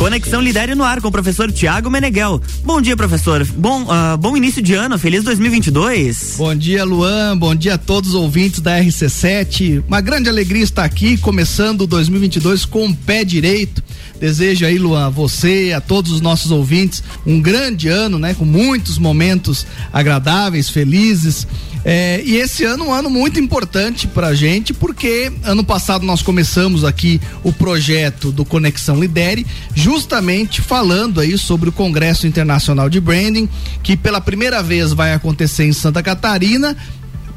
[0.00, 2.40] Conexão Lidere no ar com o professor Tiago Meneghel.
[2.64, 3.44] Bom dia, professor.
[3.44, 4.98] Bom, uh, bom início de ano.
[4.98, 6.36] Feliz 2022.
[6.38, 7.36] Bom dia, Luan.
[7.36, 9.84] Bom dia a todos os ouvintes da RC7.
[9.86, 13.84] Uma grande alegria estar aqui, começando 2022 com o pé direito.
[14.18, 18.32] Desejo aí, Luan, a você, a todos os nossos ouvintes, um grande ano, né?
[18.32, 21.46] Com muitos momentos agradáveis, felizes.
[21.84, 26.20] É, e esse ano um ano muito importante para a gente, porque ano passado nós
[26.20, 29.46] começamos aqui o projeto do Conexão Lidere,
[29.90, 33.48] justamente falando aí sobre o Congresso Internacional de Branding,
[33.82, 36.76] que pela primeira vez vai acontecer em Santa Catarina,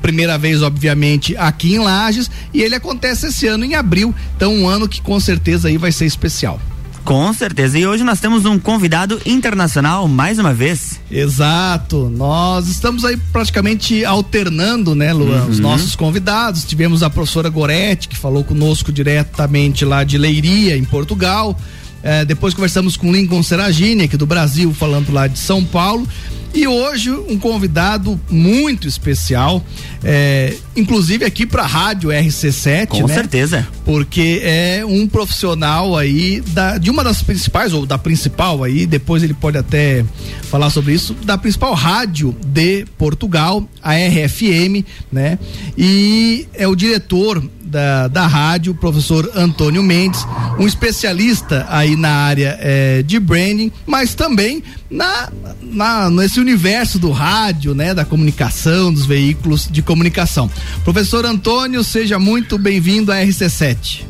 [0.04, 4.14] primeira vez, obviamente, aqui em Lages, e ele acontece esse ano em abril.
[4.36, 6.62] Então, um ano que com certeza aí vai ser especial.
[7.04, 7.80] Com certeza.
[7.80, 11.00] E hoje nós temos um convidado internacional mais uma vez.
[11.10, 12.08] Exato.
[12.08, 15.50] Nós estamos aí praticamente alternando, né, Luan, uhum.
[15.50, 16.66] os nossos convidados.
[16.66, 21.58] Tivemos a professora Goretti, que falou conosco diretamente lá de Leiria, em Portugal.
[22.04, 26.06] É, depois conversamos com Lincoln Seragini, aqui do Brasil, falando lá de São Paulo.
[26.54, 29.66] E hoje um convidado muito especial,
[30.04, 33.14] é, inclusive aqui para a rádio RC7, Com né?
[33.14, 33.68] certeza.
[33.84, 39.24] Porque é um profissional aí da, de uma das principais ou da principal aí, depois
[39.24, 40.06] ele pode até
[40.44, 45.40] falar sobre isso, da principal rádio de Portugal, a RFM, né?
[45.76, 47.44] E é o diretor
[47.74, 50.26] da, da rádio, professor Antônio Mendes,
[50.60, 54.64] um especialista aí na área é, de branding, mas também
[54.94, 60.50] na, na, nesse universo do rádio, né, da comunicação, dos veículos de comunicação.
[60.84, 64.04] Professor Antônio, seja muito bem-vindo à RC7.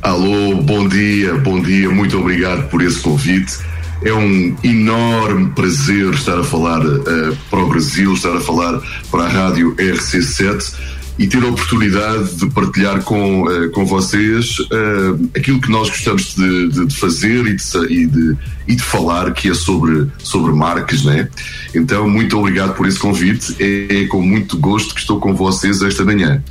[0.00, 3.58] Alô, bom dia, bom dia, muito obrigado por esse convite.
[4.04, 9.24] É um enorme prazer estar a falar uh, para o Brasil, estar a falar para
[9.24, 10.74] a rádio RC7
[11.18, 16.34] e ter a oportunidade de partilhar com, uh, com vocês uh, aquilo que nós gostamos
[16.34, 18.36] de, de, de fazer e de, e de,
[18.68, 21.28] e, de, falar, que é sobre, sobre marcas, né?
[21.74, 23.54] Então, muito obrigado por esse convite.
[23.60, 26.42] É, é com muito gosto que estou com vocês esta manhã.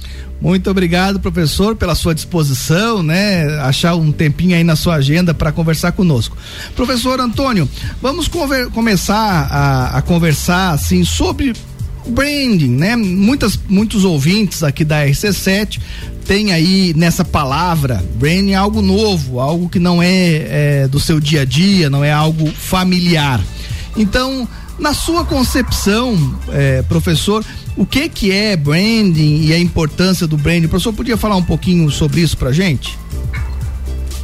[0.42, 3.60] Muito obrigado, professor, pela sua disposição, né?
[3.60, 6.36] Achar um tempinho aí na sua agenda para conversar conosco.
[6.76, 7.70] Professor Antônio,
[8.02, 8.28] vamos
[8.74, 11.54] começar a, a, conversar assim sobre
[12.08, 12.96] branding, né?
[12.96, 15.80] Muitas, muitos ouvintes aqui da RC7
[16.26, 21.42] tem aí nessa palavra branding algo novo, algo que não é, é do seu dia
[21.42, 23.42] a dia, não é algo familiar.
[23.96, 24.48] Então,
[24.80, 27.44] na sua concepção, é, professor,
[27.76, 30.66] o que que é branding e a importância do branding?
[30.66, 32.98] O professor podia falar um pouquinho sobre isso pra gente?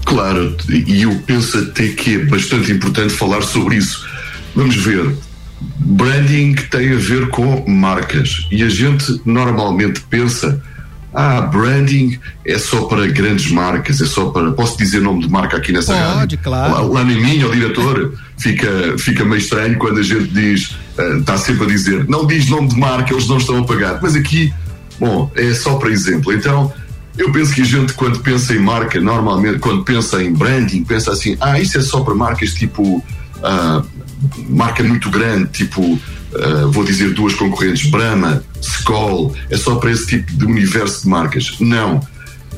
[0.05, 4.07] Claro, e eu penso até que é bastante importante falar sobre isso.
[4.55, 5.13] Vamos ver,
[5.59, 10.61] Branding tem a ver com marcas e a gente normalmente pensa
[11.13, 14.51] ah, branding é só para grandes marcas, é só para.
[14.51, 16.39] Posso dizer nome de marca aqui nessa Pode, rádio?
[16.43, 16.73] claro.
[16.73, 21.17] Lá, lá na minha, o diretor, fica, fica meio estranho quando a gente diz, uh,
[21.19, 23.99] está sempre a dizer, não diz nome de marca, eles não estão a pagar.
[23.99, 24.53] Mas aqui,
[24.99, 26.31] bom, é só para exemplo.
[26.31, 26.71] Então,
[27.17, 31.13] eu penso que a gente, quando pensa em marca, normalmente, quando pensa em branding, pensa
[31.13, 33.03] assim, ah, isso é só para marcas tipo.
[34.49, 40.07] Marca muito grande, tipo, uh, vou dizer duas concorrentes, Brahma, Skoll, é só para esse
[40.07, 41.55] tipo de universo de marcas.
[41.59, 42.01] Não.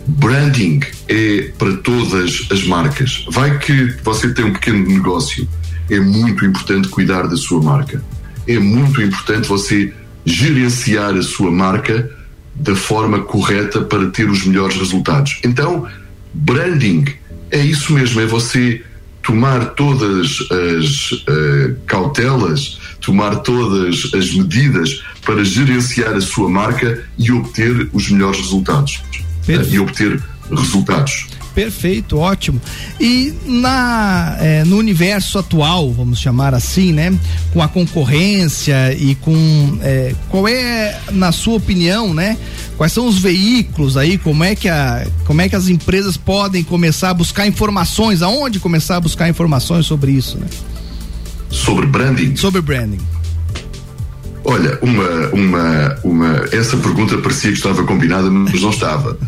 [0.08, 3.26] Branding é para todas as marcas.
[3.30, 5.48] Vai que você tem um pequeno negócio,
[5.90, 8.04] é muito importante cuidar da sua marca.
[8.48, 9.94] É muito importante você
[10.26, 12.10] gerenciar a sua marca
[12.56, 15.40] da forma correta para ter os melhores resultados.
[15.44, 15.88] Então,
[16.34, 17.06] branding
[17.52, 18.84] é isso mesmo, é você
[19.30, 27.32] tomar todas as uh, cautelas, tomar todas as medidas para gerenciar a sua marca e
[27.32, 29.04] obter os melhores resultados.
[29.48, 30.20] Uh, e obter
[30.50, 31.28] resultados.
[31.54, 32.60] Perfeito, ótimo.
[33.00, 37.14] E na, é, no universo atual, vamos chamar assim, né?
[37.54, 39.78] Com a concorrência e com.
[40.30, 42.38] Qual é, na sua opinião, né?
[42.80, 44.18] Quais são os veículos aí?
[44.18, 48.22] Como é, que a, como é que as empresas podem começar a buscar informações?
[48.22, 50.48] Aonde começar a buscar informações sobre isso, né?
[51.50, 52.38] Sobre branding?
[52.38, 53.02] Sobre branding.
[54.46, 59.20] Olha, uma, uma, uma, essa pergunta parecia que estava combinada, mas não estava.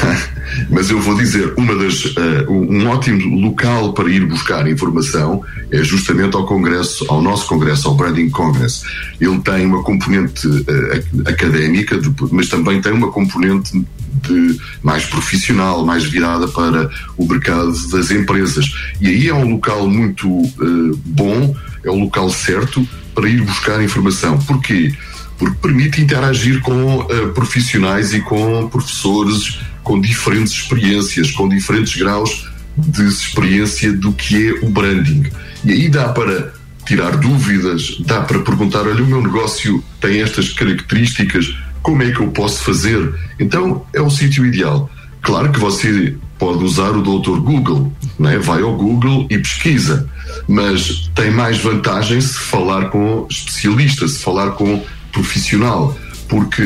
[0.70, 5.82] Mas eu vou dizer, uma das, uh, um ótimo local para ir buscar informação é
[5.82, 8.82] justamente ao Congresso, ao nosso Congresso, ao Branding Congress.
[9.20, 13.84] Ele tem uma componente uh, académica, de, mas também tem uma componente
[14.22, 18.66] de, mais profissional, mais virada para o mercado das empresas.
[19.00, 21.54] E aí é um local muito uh, bom,
[21.84, 24.38] é um local certo para ir buscar informação.
[24.38, 24.94] Porquê?
[25.38, 33.06] Porque permite interagir com profissionais e com professores com diferentes experiências, com diferentes graus de
[33.06, 35.30] experiência do que é o branding.
[35.64, 36.52] E aí dá para
[36.84, 42.18] tirar dúvidas, dá para perguntar: olha, o meu negócio tem estas características, como é que
[42.18, 43.14] eu posso fazer?
[43.38, 44.90] Então é o sítio ideal.
[45.22, 48.38] Claro que você pode usar o doutor Google, né?
[48.38, 50.08] vai ao Google e pesquisa,
[50.48, 55.96] mas tem mais vantagem se falar com especialista, se falar com profissional,
[56.28, 56.62] porque,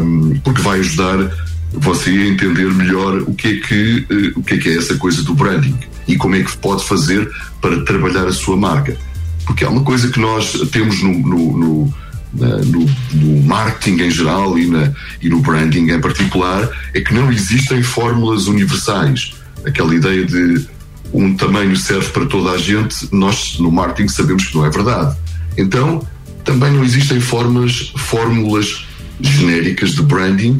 [0.00, 1.45] um, porque vai ajudar
[1.76, 5.22] você entender melhor o que, é que, uh, o que é que é essa coisa
[5.22, 5.76] do branding
[6.08, 7.30] e como é que pode fazer
[7.60, 8.96] para trabalhar a sua marca.
[9.44, 11.94] Porque é uma coisa que nós temos no, no, no
[12.32, 14.92] no, no, marketing em geral e, na,
[15.22, 19.32] e no branding em particular, é que não existem fórmulas universais.
[19.64, 20.66] Aquela ideia de
[21.14, 25.16] um tamanho serve para toda a gente, nós no marketing sabemos que não é verdade.
[25.56, 26.06] Então,
[26.44, 28.86] também não existem formas, fórmulas
[29.20, 30.58] genéricas de branding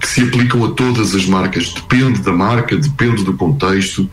[0.00, 1.72] que se aplicam a todas as marcas.
[1.72, 4.08] Depende da marca, depende do contexto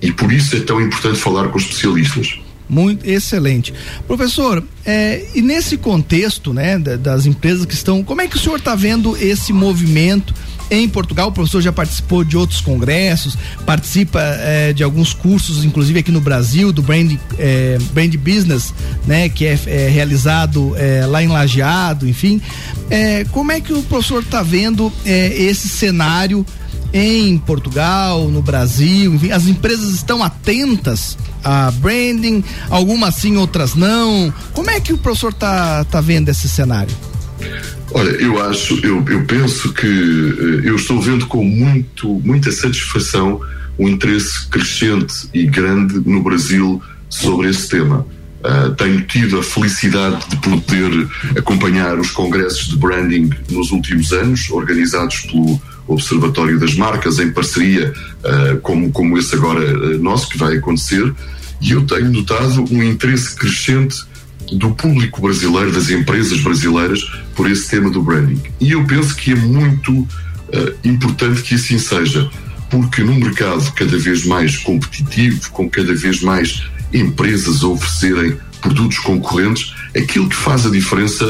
[0.00, 2.38] e por isso é tão importante falar com especialistas.
[2.68, 3.72] Muito excelente.
[4.06, 8.56] Professor, é, e nesse contexto, né, das empresas que estão, como é que o senhor
[8.56, 10.34] está vendo esse movimento
[10.70, 11.28] em Portugal?
[11.28, 16.20] O professor já participou de outros congressos, participa é, de alguns cursos, inclusive aqui no
[16.20, 18.74] Brasil, do Brand, é, Brand Business,
[19.06, 22.40] né, que é, é realizado é, lá em Lajeado, enfim.
[23.32, 26.44] Como é que o professor está vendo esse cenário?
[26.92, 34.32] em Portugal, no Brasil, enfim, as empresas estão atentas a branding, algumas sim, outras não.
[34.52, 36.94] Como é que o professor tá, tá vendo esse cenário?
[37.90, 43.40] Olha, eu acho, eu, eu penso que eh, eu estou vendo com muito, muita satisfação
[43.78, 48.06] o interesse crescente e grande no Brasil sobre esse tema.
[48.38, 54.48] Uh, tenho tido a felicidade de poder acompanhar os congressos de branding nos últimos anos,
[54.50, 60.38] organizados pelo Observatório das Marcas, em parceria uh, como, como esse agora uh, nosso, que
[60.38, 61.12] vai acontecer,
[61.60, 64.04] e eu tenho notado um interesse crescente
[64.52, 67.00] do público brasileiro, das empresas brasileiras,
[67.34, 68.40] por esse tema do branding.
[68.60, 70.08] E eu penso que é muito uh,
[70.84, 72.30] importante que assim seja,
[72.70, 76.62] porque num mercado cada vez mais competitivo, com cada vez mais
[76.92, 81.24] empresas a oferecerem produtos concorrentes, aquilo que faz a diferença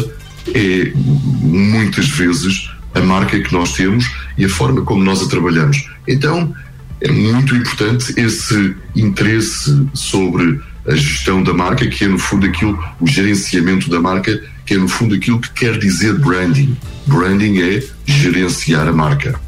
[0.55, 5.89] é muitas vezes a marca que nós temos e a forma como nós a trabalhamos.
[6.07, 6.55] Então,
[7.01, 12.83] é muito importante esse interesse sobre a gestão da marca, que é no fundo aquilo,
[12.99, 16.77] o gerenciamento da marca, que é no fundo aquilo que quer dizer branding.
[17.07, 19.39] Branding é gerenciar a marca.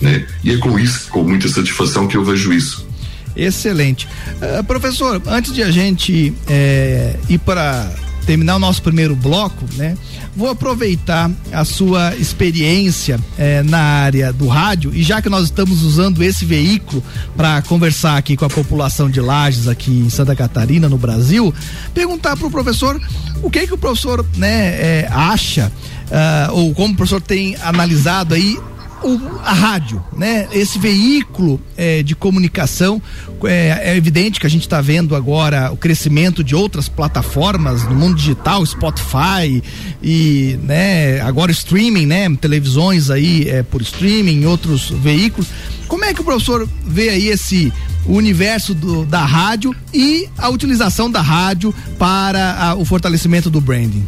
[0.00, 0.26] Né?
[0.42, 2.88] E é com isso, com muita satisfação, que eu vejo isso.
[3.36, 4.08] Excelente.
[4.42, 7.88] Uh, professor, antes de a gente é, ir para
[8.28, 9.96] terminar o nosso primeiro bloco, né?
[10.36, 15.82] Vou aproveitar a sua experiência eh, na área do rádio e já que nós estamos
[15.82, 17.02] usando esse veículo
[17.34, 21.54] para conversar aqui com a população de Lages aqui em Santa Catarina, no Brasil,
[21.94, 23.00] perguntar para o professor
[23.42, 25.72] o que que o professor né, eh, acha
[26.08, 28.58] uh, ou como o professor tem analisado aí
[29.02, 30.48] o, a rádio, né?
[30.52, 33.00] Esse veículo é, de comunicação
[33.44, 37.94] é, é, evidente que a gente está vendo agora o crescimento de outras plataformas no
[37.94, 39.62] mundo digital, Spotify
[40.02, 41.20] e, né?
[41.20, 42.28] Agora streaming, né?
[42.36, 45.48] Televisões aí é, por streaming, outros veículos.
[45.86, 47.72] Como é que o professor vê aí esse
[48.06, 54.04] universo do, da rádio e a utilização da rádio para a, o fortalecimento do branding?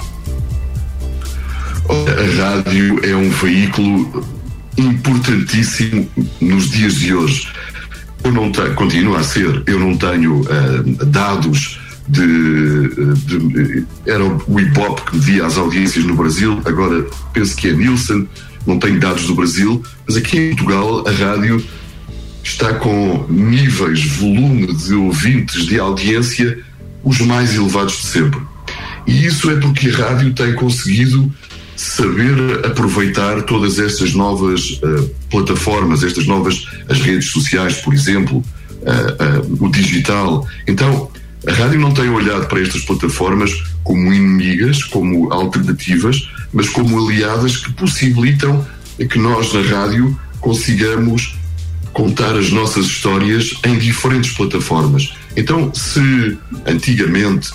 [1.88, 4.39] A rádio é um veículo
[4.76, 6.08] importantíssimo
[6.40, 7.48] nos dias de hoje.
[8.22, 14.60] Eu não tenho, continua a ser, eu não tenho uh, dados de, de, Era o
[14.60, 18.28] hip hop que media as audiências no Brasil, agora penso que é Nielsen,
[18.66, 21.64] não tenho dados do Brasil, mas aqui em Portugal a rádio
[22.42, 26.58] está com níveis, volume de ouvintes, de audiência,
[27.04, 28.40] os mais elevados de sempre.
[29.06, 31.32] E isso é porque a rádio tem conseguido
[31.80, 38.44] saber aproveitar todas estas novas uh, plataformas, estas novas as redes sociais, por exemplo,
[38.82, 40.46] uh, uh, o digital.
[40.66, 41.10] Então,
[41.46, 43.50] a rádio não tem olhado para estas plataformas
[43.82, 48.66] como inimigas, como alternativas, mas como aliadas que possibilitam
[49.08, 51.34] que nós na rádio consigamos
[51.94, 55.14] contar as nossas histórias em diferentes plataformas.
[55.34, 57.50] Então, se antigamente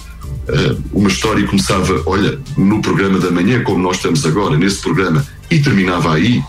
[0.94, 5.60] uma história começava, olha, no programa da manhã, como nós estamos agora, nesse programa, e
[5.60, 6.44] terminava aí,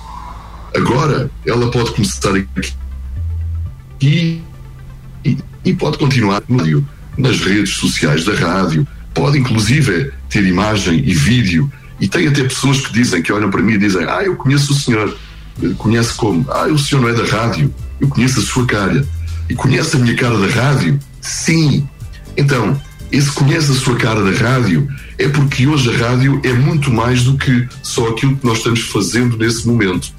[0.75, 2.75] agora ela pode começar aqui
[4.01, 4.43] e,
[5.25, 11.03] e, e pode continuar no rádio, nas redes sociais da rádio, pode inclusive ter imagem
[11.07, 14.23] e vídeo, e tem até pessoas que dizem, que olham para mim e dizem, ah,
[14.23, 15.17] eu conheço o senhor,
[15.79, 16.45] conhece como?
[16.51, 19.07] Ah, o senhor não é da rádio, eu conheço a sua cara.
[19.49, 20.99] E conhece a minha cara da rádio?
[21.21, 21.89] Sim.
[22.37, 22.79] Então,
[23.11, 27.23] esse conhece a sua cara da rádio é porque hoje a rádio é muito mais
[27.23, 30.13] do que só aquilo que nós estamos fazendo nesse momento.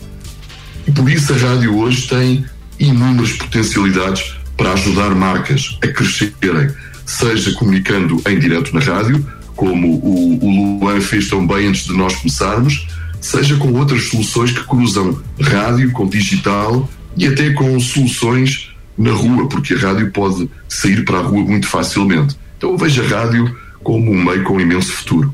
[0.87, 2.45] E por isso a rádio hoje tem
[2.79, 6.69] inúmeras potencialidades para ajudar marcas a crescerem,
[7.05, 9.25] seja comunicando em direto na rádio,
[9.55, 12.87] como o, o Luan fez tão bem antes de nós começarmos,
[13.19, 19.47] seja com outras soluções que cruzam rádio com digital e até com soluções na rua,
[19.49, 22.35] porque a rádio pode sair para a rua muito facilmente.
[22.57, 25.33] Então eu vejo a rádio como um meio com imenso futuro.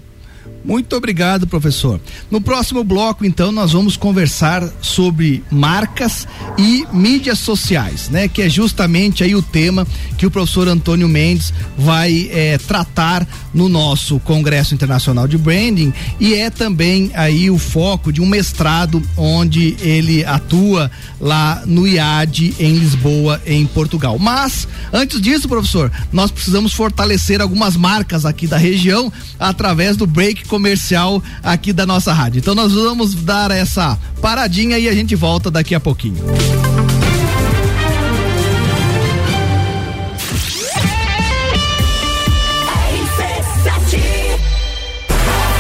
[0.64, 2.00] Muito obrigado, professor.
[2.32, 6.26] No próximo bloco, então, nós vamos conversar sobre marcas
[6.58, 8.28] e mídias sociais, né?
[8.28, 9.86] Que é justamente aí o tema
[10.18, 16.34] que o professor Antônio Mendes vai é, tratar no nosso Congresso Internacional de Branding e
[16.34, 20.90] é também aí o foco de um mestrado onde ele atua
[21.20, 24.18] lá no IAD em Lisboa, em Portugal.
[24.18, 30.48] Mas, antes disso, professor, nós precisamos fortalecer algumas marcas aqui da região através do break
[30.54, 32.38] comercial aqui da nossa rádio.
[32.38, 36.24] Então nós vamos dar essa paradinha e a gente volta daqui a pouquinho.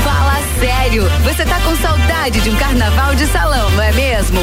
[0.04, 4.42] Fala sério, você tá com saudade de um carnaval de salão, não é mesmo?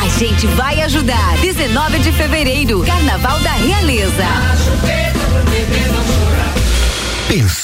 [0.00, 1.38] A gente vai ajudar.
[1.40, 4.61] 19 de fevereiro, Carnaval da Realeza.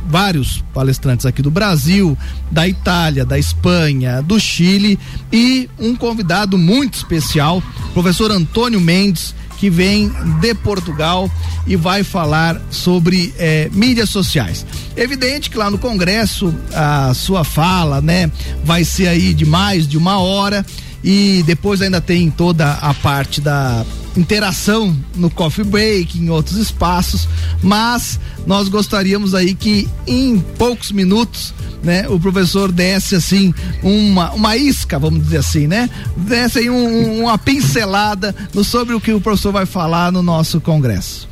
[0.08, 2.16] vários palestrantes aqui do Brasil,
[2.50, 4.98] da Itália, da Espanha, do Chile
[5.32, 10.10] e um convidado muito especial, professor Antônio Mendes, que vem
[10.40, 11.30] de Portugal
[11.66, 14.64] e vai falar sobre eh, mídias sociais.
[14.96, 18.30] Evidente que lá no Congresso a sua fala, né,
[18.64, 20.64] vai ser aí de mais de uma hora
[21.02, 23.84] e depois ainda tem toda a parte da
[24.16, 27.28] interação no coffee break, em outros espaços,
[27.62, 31.52] mas nós gostaríamos aí que em poucos minutos,
[31.86, 35.88] né, o professor desse assim uma, uma isca, vamos dizer assim, né?
[36.16, 40.60] Desse aí um, uma pincelada no, sobre o que o professor vai falar no nosso
[40.60, 41.28] congresso.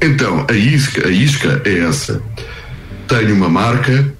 [0.00, 2.22] Então, a isca, a isca é essa.
[3.06, 4.14] Tenho uma marca,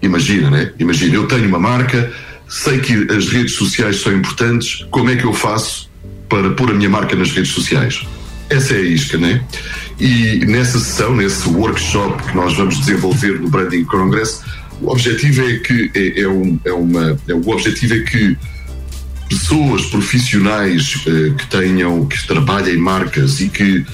[0.00, 0.72] imagina, né?
[0.78, 2.10] Imagina, eu tenho uma marca,
[2.48, 5.90] sei que as redes sociais são importantes, como é que eu faço
[6.28, 8.00] para pôr a minha marca nas redes sociais?
[8.48, 9.42] Essa é a isca, né?
[10.00, 14.40] E nessa sessão, nesse workshop que nós vamos desenvolver no Branding Congress,
[14.80, 18.36] o objetivo é que é, é, um, é uma, é, o objetivo é que
[19.28, 23.84] pessoas profissionais eh, que tenham, que trabalhem em marcas e que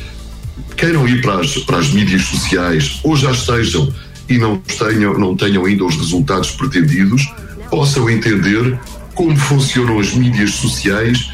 [0.77, 3.93] queiram ir para as, para as mídias sociais ou já estejam
[4.29, 7.27] e não tenham, não tenham ainda os resultados pretendidos,
[7.71, 8.79] possam entender
[9.15, 11.31] como funcionam as mídias sociais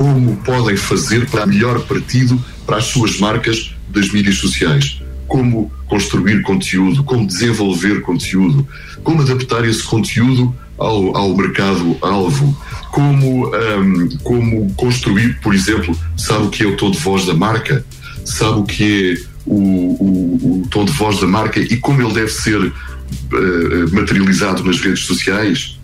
[0.00, 5.02] como podem fazer para melhor partido para as suas marcas das mídias sociais.
[5.26, 8.66] Como construir conteúdo, como desenvolver conteúdo,
[9.04, 12.58] como adaptar esse conteúdo ao, ao mercado-alvo,
[12.90, 17.34] como, um, como construir, por exemplo, sabe o que é o tom de voz da
[17.34, 17.84] marca,
[18.24, 22.14] sabe o que é o, o, o tom de voz da marca e como ele
[22.14, 22.72] deve ser uh,
[23.92, 25.78] materializado nas redes sociais.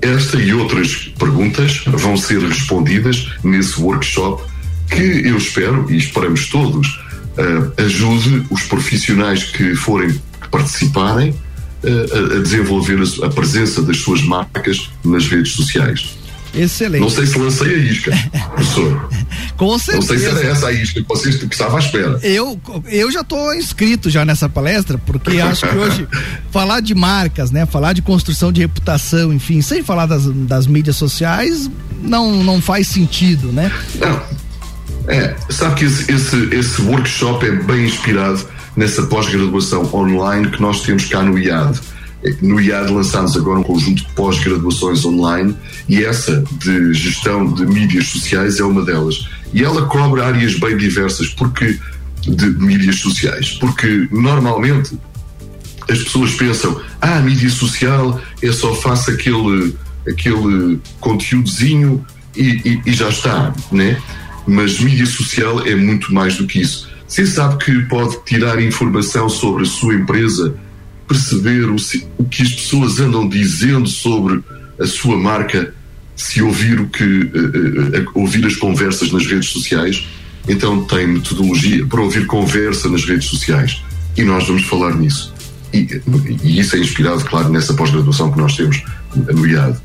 [0.00, 4.42] Esta e outras perguntas vão ser respondidas nesse workshop
[4.88, 6.86] que eu espero e esperamos todos
[7.38, 13.98] uh, ajude os profissionais que forem que participarem uh, a desenvolver a, a presença das
[13.98, 16.16] suas marcas nas redes sociais.
[16.54, 17.00] Excelente.
[17.00, 18.10] Não sei se lancei a isca,
[18.54, 19.08] professor.
[19.58, 20.14] Com certeza.
[20.14, 22.18] Não sei se era essa a isca que vocês que estavam à espera.
[22.22, 26.08] Eu, eu já estou inscrito já nessa palestra, porque acho que hoje
[26.52, 27.66] falar de marcas, né?
[27.66, 31.68] Falar de construção de reputação, enfim, sem falar das, das mídias sociais,
[32.00, 33.70] não, não faz sentido, né?
[33.96, 34.22] Não.
[35.08, 38.46] É, sabe que esse, esse, esse workshop é bem inspirado
[38.76, 41.80] nessa pós-graduação online que nós temos cá no IAD.
[42.42, 45.56] No IAD lançámos agora um conjunto de pós-graduações online
[45.88, 49.28] e essa de gestão de mídias sociais é uma delas.
[49.52, 51.78] E ela cobre áreas bem diversas porque
[52.22, 54.98] de mídias sociais, porque normalmente
[55.88, 59.74] as pessoas pensam, ah, a mídia social é só faço aquele,
[60.06, 62.04] aquele conteúdozinho
[62.36, 64.00] e, e, e já está, né?
[64.46, 66.88] Mas mídia social é muito mais do que isso.
[67.06, 70.54] Você sabe que pode tirar informação sobre a sua empresa,
[71.06, 71.76] perceber o,
[72.18, 74.42] o que as pessoas andam dizendo sobre
[74.78, 75.74] a sua marca,
[76.18, 80.06] se ouvir o que uh, uh, ouvir as conversas nas redes sociais.
[80.48, 83.82] Então tem metodologia para ouvir conversa nas redes sociais
[84.16, 85.32] e nós vamos falar nisso.
[85.72, 85.86] E,
[86.42, 88.82] e isso é inspirado, claro, nessa pós-graduação que nós temos
[89.14, 89.78] no IAD.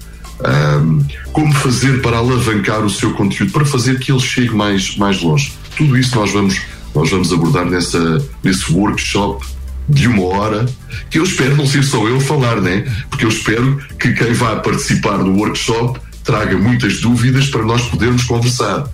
[0.44, 5.22] Um, como fazer para alavancar o seu conteúdo, para fazer que ele chegue mais, mais
[5.22, 5.54] longe.
[5.78, 6.60] Tudo isso nós vamos,
[6.96, 9.46] nós vamos abordar nessa, nesse workshop
[9.88, 10.66] de uma hora,
[11.10, 12.84] que eu espero não ser só eu falar, né?
[13.10, 18.24] Porque eu espero que quem vá participar do workshop traga muitas dúvidas para nós podermos
[18.24, 18.88] conversar.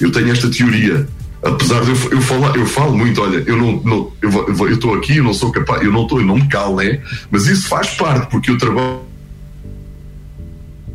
[0.00, 1.08] Eu tenho esta teoria.
[1.42, 5.18] Apesar de eu, eu falar, eu falo muito, olha, eu não, não eu estou aqui,
[5.18, 7.00] eu não sou capaz, eu não estou, eu não me calo, né?
[7.30, 9.00] Mas isso faz parte, porque eu trabalho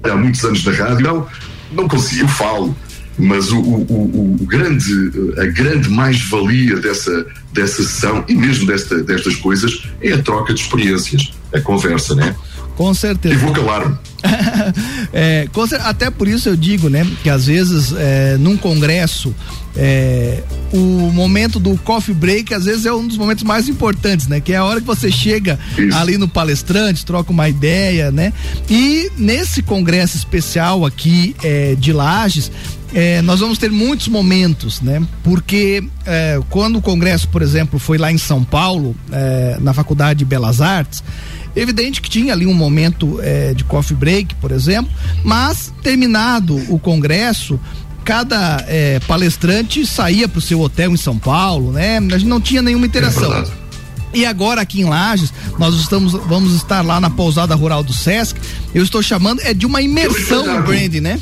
[0.03, 1.27] há muitos anos na rádio, não,
[1.71, 2.75] não consigo, eu falo,
[3.19, 4.91] mas o, o, o, grande,
[5.37, 10.61] a grande mais-valia dessa, dessa sessão e mesmo desta, destas coisas é a troca de
[10.61, 12.35] experiências, a conversa, né?
[12.79, 13.35] Com certeza.
[13.35, 13.97] E vou calar-me.
[15.11, 15.49] é,
[15.81, 19.35] até por isso eu digo, né, que às vezes é, num congresso
[19.75, 24.39] é, o momento do coffee break às vezes é um dos momentos mais importantes, né?
[24.39, 25.97] Que é a hora que você chega isso.
[25.97, 28.31] ali no palestrante, troca uma ideia, né?
[28.69, 32.49] E nesse congresso especial aqui é, de Lages,
[32.93, 35.01] é, nós vamos ter muitos momentos, né?
[35.21, 40.19] Porque é, quando o congresso, por exemplo, foi lá em São Paulo, é, na Faculdade
[40.19, 41.03] de Belas Artes,
[41.61, 44.91] Evidente que tinha ali um momento é, de coffee break, por exemplo,
[45.23, 47.59] mas terminado o congresso,
[48.03, 51.97] cada é, palestrante saía para o seu hotel em São Paulo, né?
[51.97, 53.33] A gente não tinha nenhuma interação.
[53.33, 53.69] É
[54.13, 58.39] e agora aqui em Lages, nós estamos, vamos estar lá na pousada rural do Sesc.
[58.73, 61.19] Eu estou chamando é de uma imersão no branding, né?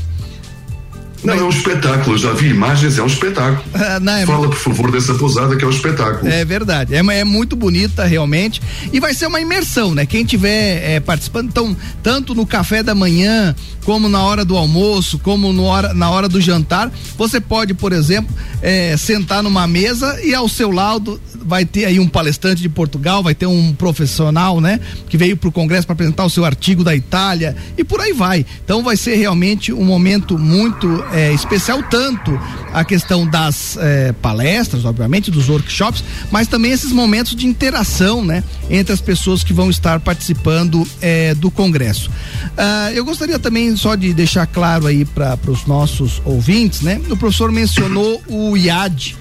[1.23, 3.63] Não, é um espetáculo, eu já vi imagens, é um espetáculo.
[3.87, 6.29] Ah, não, é Fala, por favor, dessa pousada que é um espetáculo.
[6.29, 10.05] É verdade, é, é muito bonita realmente e vai ser uma imersão, né?
[10.05, 15.17] Quem tiver é, participando, então, tanto no café da manhã, como na hora do almoço,
[15.19, 20.19] como no hora, na hora do jantar, você pode, por exemplo, é, sentar numa mesa
[20.21, 24.59] e ao seu lado vai ter aí um palestrante de Portugal, vai ter um profissional,
[24.59, 24.79] né?
[25.09, 28.13] Que veio para o Congresso para apresentar o seu artigo da Itália e por aí
[28.13, 28.45] vai.
[28.63, 32.39] Então vai ser realmente um momento muito é, especial, tanto
[32.73, 38.43] a questão das é, palestras, obviamente, dos workshops, mas também esses momentos de interação, né?
[38.69, 42.09] Entre as pessoas que vão estar participando é, do Congresso.
[42.09, 47.01] Uh, eu gostaria também só de deixar claro aí para os nossos ouvintes, né?
[47.09, 49.15] O professor mencionou o IAD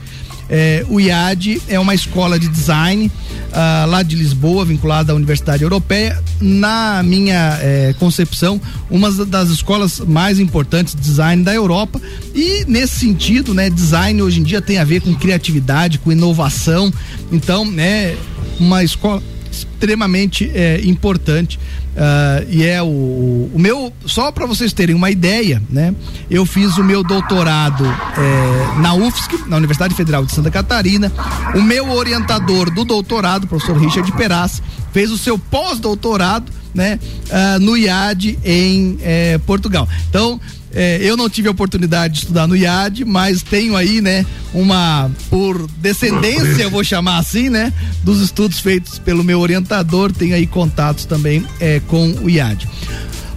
[0.48, 5.62] é, o IAD é uma escola de design uh, lá de Lisboa, vinculada à Universidade
[5.62, 6.22] Europeia.
[6.40, 12.00] Na minha é, concepção, uma das escolas mais importantes de design da Europa.
[12.34, 16.92] E nesse sentido, né, design hoje em dia tem a ver com criatividade, com inovação.
[17.32, 18.14] Então, é
[18.60, 19.22] uma escola
[19.58, 21.58] extremamente é, importante
[21.96, 25.94] Uh, e é o, o meu, só para vocês terem uma ideia, né?
[26.30, 31.10] Eu fiz o meu doutorado é, na UFSC, na Universidade Federal de Santa Catarina.
[31.54, 37.00] O meu orientador do doutorado, professor Richard Peraz, fez o seu pós-doutorado, né?
[37.30, 39.88] Uh, no IAD em é, Portugal.
[40.10, 40.38] Então,
[40.76, 45.10] é, eu não tive a oportunidade de estudar no IAD, mas tenho aí, né, uma
[45.30, 47.72] por descendência, eu vou chamar assim, né,
[48.04, 52.68] dos estudos feitos pelo meu orientador, tenho aí contatos também é, com o IAD.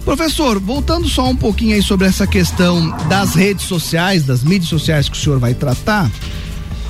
[0.04, 5.08] Professor, voltando só um pouquinho aí sobre essa questão das redes sociais, das mídias sociais
[5.08, 6.10] que o senhor vai tratar,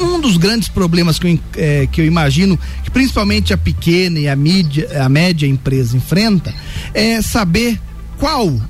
[0.01, 4.29] um dos grandes problemas que eu, é, que eu imagino que principalmente a pequena e
[4.29, 6.53] a mídia, a média empresa enfrenta
[6.93, 7.79] é saber
[8.19, 8.61] qual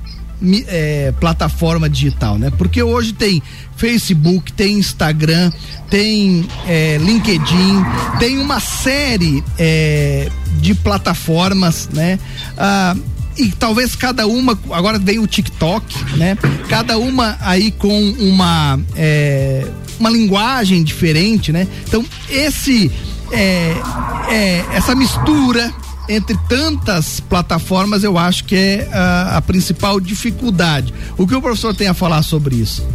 [0.67, 2.51] é, plataforma digital, né?
[2.57, 3.41] Porque hoje tem
[3.75, 5.51] Facebook, tem Instagram,
[5.89, 7.83] tem é, LinkedIn,
[8.19, 12.19] tem uma série é, de plataformas, né?
[12.57, 12.95] Ah,
[13.37, 16.37] e talvez cada uma, agora vem o TikTok, né?
[16.67, 19.65] Cada uma aí com uma é,
[19.99, 21.67] uma linguagem diferente, né?
[21.87, 22.91] Então, esse
[23.31, 23.75] é,
[24.29, 25.73] é, essa mistura
[26.11, 30.93] entre tantas plataformas, eu acho que é a, a principal dificuldade.
[31.17, 32.85] O que o professor tem a falar sobre isso?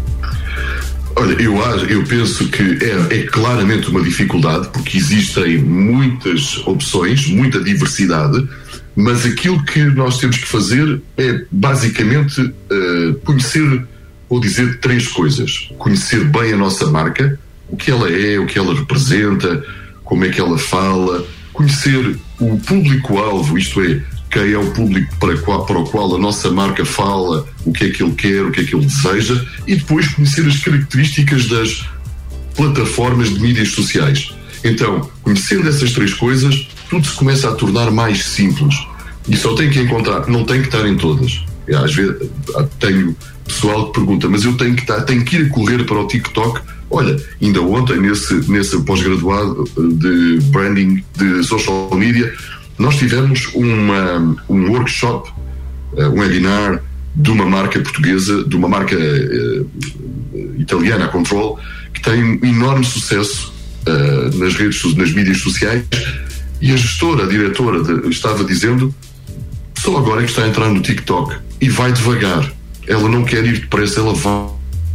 [1.19, 1.57] Olha, eu,
[1.89, 8.47] eu penso que é, é, claramente uma dificuldade, porque existem muitas opções, muita diversidade,
[8.95, 13.87] mas aquilo que nós temos que fazer é basicamente uh, conhecer,
[14.29, 15.71] vou dizer, três coisas.
[15.79, 19.65] Conhecer bem a nossa marca, o que ela é, o que ela representa,
[20.05, 21.27] como é que ela fala,
[21.57, 26.19] conhecer o público-alvo, isto é, quem é o público para, qual, para o qual a
[26.19, 29.45] nossa marca fala, o que é que ele quer, o que é que ele deseja,
[29.67, 31.89] e depois conhecer as características das
[32.55, 34.35] plataformas de mídias sociais.
[34.63, 38.75] Então, conhecendo essas três coisas, tudo se começa a tornar mais simples.
[39.29, 41.45] E só tem que encontrar, não tem que estar em todas.
[41.83, 42.31] Às vezes
[42.79, 46.01] tenho pessoal que pergunta, mas eu tenho que estar, tenho que ir a correr para
[46.01, 46.61] o TikTok.
[46.91, 52.33] Olha, ainda ontem, nesse, nesse pós-graduado de branding de social media,
[52.79, 55.33] nós tivemos uma, um workshop,
[55.97, 56.83] eh, um webinar
[57.15, 59.71] de uma marca portuguesa, de uma marca uh,
[60.59, 61.59] italiana, Control,
[61.95, 63.55] que tem um enorme sucesso
[63.89, 65.83] uh, nas redes, nas mídias sociais,
[66.61, 68.95] e a gestora, a diretora, de, estava dizendo
[69.79, 72.51] só agora é que está a entrar no TikTok e vai devagar.
[72.87, 74.49] Ela não quer ir depressa, ela vai,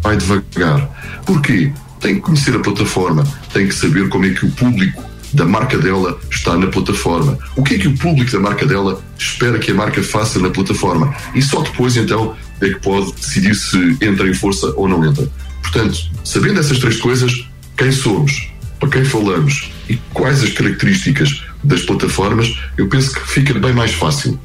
[0.03, 1.00] vai devagar.
[1.25, 1.71] Porquê?
[1.99, 5.03] Tem que conhecer a plataforma, tem que saber como é que o público
[5.33, 7.37] da marca dela está na plataforma.
[7.55, 10.49] O que é que o público da marca dela espera que a marca faça na
[10.49, 11.13] plataforma?
[11.33, 15.27] E só depois, então, é que pode decidir se entra em força ou não entra.
[15.61, 21.81] Portanto, sabendo essas três coisas, quem somos, para quem falamos e quais as características das
[21.81, 24.39] plataformas, eu penso que fica bem mais fácil.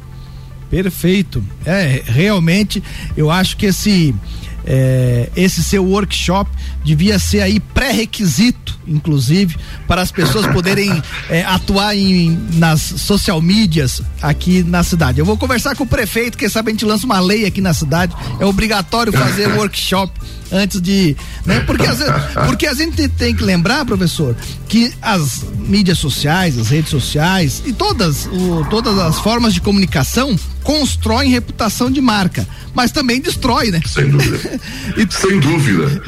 [0.71, 1.43] Perfeito.
[1.65, 2.83] É, realmente,
[3.17, 4.15] eu acho que esse
[4.67, 6.51] é, esse seu workshop
[6.85, 10.91] devia ser aí pré-requisito, inclusive, para as pessoas poderem
[11.31, 15.21] é, atuar em, nas social medias aqui na cidade.
[15.21, 17.73] Eu vou conversar com o prefeito, quem sabe a gente lança uma lei aqui na
[17.73, 18.15] cidade.
[18.41, 20.13] É obrigatório fazer workshop
[20.51, 21.17] antes de.
[21.45, 21.61] Né?
[21.61, 21.85] Porque,
[22.47, 24.37] porque a gente tem que lembrar, professor,
[24.69, 30.37] que as mídias sociais, as redes sociais e todas, o, todas as formas de comunicação
[30.67, 33.81] constroem reputação de marca, mas também destrói, né?
[33.87, 34.61] Sem dúvida.
[34.99, 36.03] e, Sem dúvida.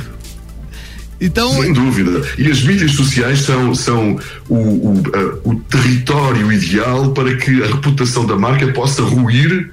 [1.21, 2.29] Então, Sem dúvida.
[2.37, 4.19] E as mídias sociais são, são
[4.49, 5.03] o, o,
[5.45, 9.73] o território ideal para que a reputação da marca possa ruir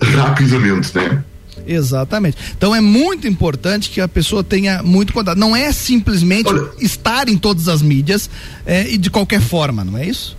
[0.00, 1.22] rapidamente, né?
[1.66, 2.36] Exatamente.
[2.56, 5.38] Então é muito importante que a pessoa tenha muito cuidado.
[5.38, 8.28] Não é simplesmente Olha, estar em todas as mídias
[8.64, 10.36] é, e de qualquer forma, não é isso?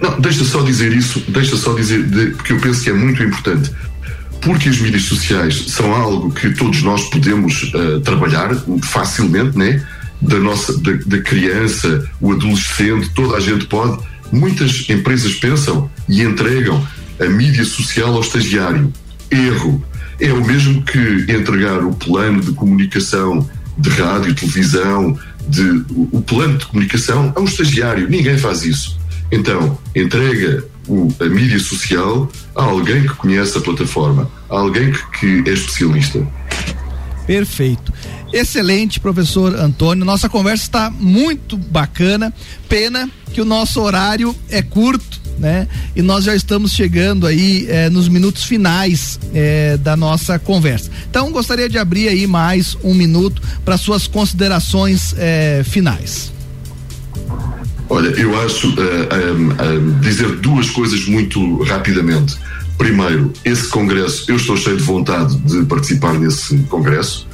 [0.00, 3.22] Não, deixa só dizer isso, deixa só dizer, de, porque eu penso que é muito
[3.22, 3.70] importante.
[4.40, 8.50] Porque as mídias sociais são algo que todos nós podemos uh, trabalhar
[8.82, 9.84] facilmente, né?
[10.20, 14.02] Da nossa, da, da criança, o adolescente, toda a gente pode.
[14.32, 16.84] Muitas empresas pensam e entregam
[17.20, 18.92] a mídia social ao estagiário.
[19.30, 19.84] Erro
[20.20, 20.98] é o mesmo que
[21.28, 23.48] entregar o plano de comunicação
[23.78, 28.08] de rádio, televisão, de, o, plano de comunicação a um estagiário.
[28.08, 28.98] Ninguém faz isso.
[29.32, 35.42] Então, entrega o, a mídia social a alguém que conhece a plataforma, a alguém que,
[35.42, 36.24] que é especialista.
[37.26, 37.92] Perfeito.
[38.32, 40.04] Excelente, professor Antônio.
[40.04, 42.32] Nossa conversa está muito bacana.
[42.68, 45.66] Pena que o nosso horário é curto né?
[45.94, 50.90] E nós já estamos chegando aí eh, nos minutos finais eh, da nossa conversa.
[51.10, 56.32] Então gostaria de abrir aí mais um minuto para suas considerações eh, finais.
[57.92, 58.74] Olha, eu acho
[60.00, 62.38] dizer duas coisas muito rapidamente.
[62.78, 67.28] Primeiro, esse congresso, eu estou cheio de vontade de participar nesse congresso.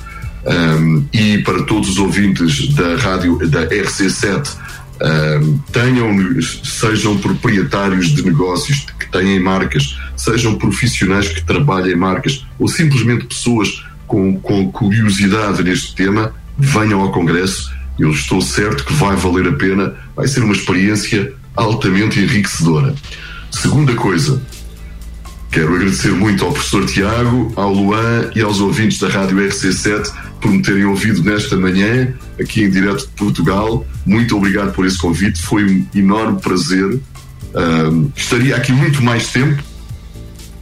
[0.45, 4.57] Um, e para todos os ouvintes da rádio da RC7
[5.71, 6.17] tenham,
[6.65, 13.27] sejam proprietários de negócios que têm marcas, sejam profissionais que trabalhem em marcas ou simplesmente
[13.27, 17.71] pessoas com, com curiosidade neste tema, venham ao Congresso.
[17.97, 22.93] Eu estou certo que vai valer a pena, vai ser uma experiência altamente enriquecedora.
[23.53, 24.43] Segunda coisa,
[25.49, 30.51] quero agradecer muito ao professor Tiago, ao Luan e aos ouvintes da Rádio RC7 por
[30.51, 33.87] me terem ouvido nesta manhã, aqui em direto de Portugal.
[34.05, 36.95] Muito obrigado por esse convite, foi um enorme prazer.
[36.95, 39.63] Uh, estaria aqui muito mais tempo,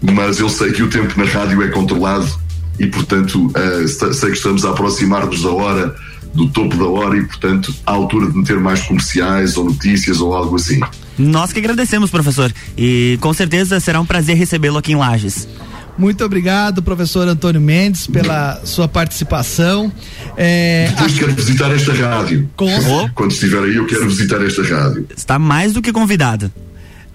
[0.02, 2.28] mas eu sei que o tempo na rádio é controlado
[2.78, 5.96] e, portanto, uh, sei que estamos a aproximar-nos da hora,
[6.36, 10.34] do topo da hora e, portanto, à altura de meter mais comerciais ou notícias ou
[10.34, 10.80] algo assim.
[11.18, 15.48] Nós que agradecemos, professor, e com certeza será um prazer recebê-lo aqui em Lages.
[15.98, 19.90] Muito obrigado, professor Antônio Mendes, pela sua participação.
[20.36, 21.18] É, Depois a...
[21.18, 22.50] quero visitar esta rádio.
[22.54, 22.68] Com...
[23.14, 25.06] Quando estiver aí, eu quero visitar esta rádio.
[25.16, 26.52] Está mais do que convidado.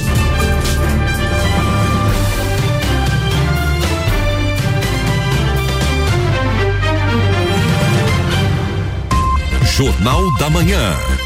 [9.77, 11.16] Jornal da Manhã.